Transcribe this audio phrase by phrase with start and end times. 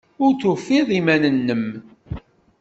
[0.23, 1.65] Ur tufiḍ iman-nnem.